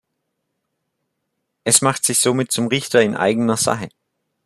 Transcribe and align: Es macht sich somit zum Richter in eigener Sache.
Es 1.63 1.83
macht 1.83 2.05
sich 2.05 2.17
somit 2.19 2.51
zum 2.51 2.65
Richter 2.65 3.03
in 3.03 3.15
eigener 3.15 3.55
Sache. 3.55 3.89